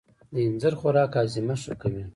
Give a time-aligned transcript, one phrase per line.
[0.33, 2.03] د اینځر خوراک هاضمه ښه کوي.